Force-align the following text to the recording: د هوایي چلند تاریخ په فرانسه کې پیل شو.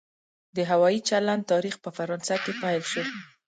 د 0.55 0.57
هوایي 0.71 0.99
چلند 1.09 1.43
تاریخ 1.51 1.75
په 1.83 1.89
فرانسه 1.97 2.35
کې 2.43 2.51
پیل 2.61 2.83
شو. 2.91 3.03